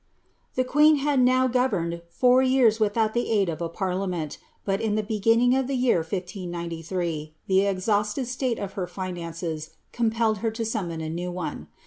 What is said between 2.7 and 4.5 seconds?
without the aid of a parlia nent,